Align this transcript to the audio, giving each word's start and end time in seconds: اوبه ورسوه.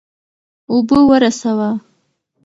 اوبه 0.71 0.99
ورسوه. 1.09 1.69